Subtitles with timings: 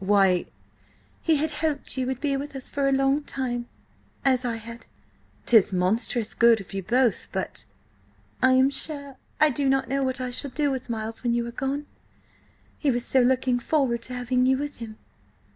[0.03, 0.47] "Why—"
[1.21, 4.87] "He had hoped you would be with us for a long time–as I had."
[5.45, 7.65] "'Tis monstrous good of you both, but—"
[8.41, 11.45] "I am sure I do not know what I shall do with Miles when you
[11.45, 11.85] are gone.
[12.79, 14.97] He was so looking forward to having you with him."